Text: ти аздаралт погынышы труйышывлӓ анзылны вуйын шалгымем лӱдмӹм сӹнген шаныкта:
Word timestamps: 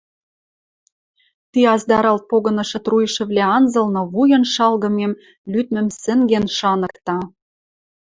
ти 1.51 1.59
аздаралт 1.73 2.23
погынышы 2.31 2.79
труйышывлӓ 2.85 3.43
анзылны 3.57 4.01
вуйын 4.13 4.43
шалгымем 4.53 5.13
лӱдмӹм 5.51 5.87
сӹнген 6.01 6.45
шаныкта: 6.57 7.17